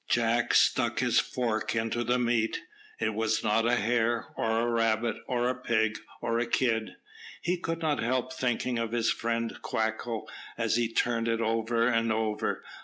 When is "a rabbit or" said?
4.61-5.47